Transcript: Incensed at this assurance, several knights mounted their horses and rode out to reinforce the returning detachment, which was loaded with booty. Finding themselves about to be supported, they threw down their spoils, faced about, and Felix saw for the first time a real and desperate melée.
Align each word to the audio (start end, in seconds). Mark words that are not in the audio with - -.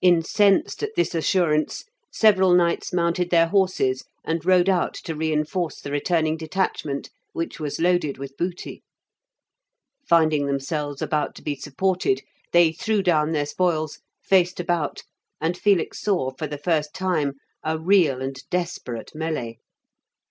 Incensed 0.00 0.82
at 0.82 0.92
this 0.96 1.14
assurance, 1.14 1.84
several 2.10 2.54
knights 2.54 2.94
mounted 2.94 3.28
their 3.28 3.48
horses 3.48 4.04
and 4.24 4.42
rode 4.42 4.70
out 4.70 4.94
to 4.94 5.14
reinforce 5.14 5.82
the 5.82 5.90
returning 5.90 6.38
detachment, 6.38 7.10
which 7.34 7.60
was 7.60 7.78
loaded 7.78 8.16
with 8.16 8.38
booty. 8.38 8.82
Finding 10.08 10.46
themselves 10.46 11.02
about 11.02 11.34
to 11.34 11.42
be 11.42 11.54
supported, 11.54 12.22
they 12.52 12.72
threw 12.72 13.02
down 13.02 13.32
their 13.32 13.44
spoils, 13.44 13.98
faced 14.22 14.58
about, 14.60 15.02
and 15.42 15.58
Felix 15.58 16.00
saw 16.00 16.30
for 16.30 16.46
the 16.46 16.56
first 16.56 16.94
time 16.94 17.34
a 17.62 17.78
real 17.78 18.22
and 18.22 18.44
desperate 18.48 19.12
melée. 19.14 19.58